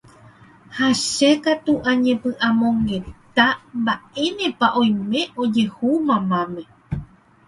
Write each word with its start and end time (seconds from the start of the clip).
ha 0.75 0.87
che 1.11 1.29
katu 1.43 1.73
añepy'amongeta 1.91 3.45
mba'énepa 3.79 4.67
oime 4.81 5.21
ojehu 5.41 5.89
mamáme 6.07 6.63